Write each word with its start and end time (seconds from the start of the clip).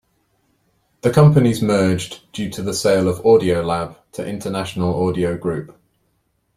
The 1.01 1.11
companies 1.11 1.61
merged 1.61 2.21
due 2.31 2.49
to 2.53 2.63
the 2.63 2.73
sale 2.73 3.07
of 3.07 3.21
Audiolab 3.23 3.97
to 4.13 4.25
International 4.25 5.07
Audio 5.07 5.37
Group. 5.37 5.77